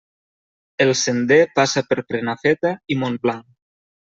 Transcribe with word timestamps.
El 0.85 0.93
sender 1.01 1.39
passa 1.59 1.83
per 1.91 1.99
Prenafeta 2.09 2.73
i 2.97 2.99
Montblanc. 3.05 3.47